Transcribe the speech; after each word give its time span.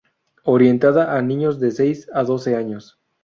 Orientada 0.45 1.15
a 1.15 1.21
niños 1.21 1.59
de 1.59 1.69
seis 1.69 2.09
a 2.11 2.23
doce 2.23 2.55
años. 2.55 2.99